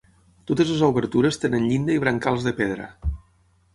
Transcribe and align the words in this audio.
Totes 0.51 0.71
les 0.73 0.81
obertures 0.87 1.39
tenen 1.43 1.67
llinda 1.73 1.93
i 1.99 2.01
brancals 2.07 2.49
de 2.49 2.55
pedra. 2.63 2.89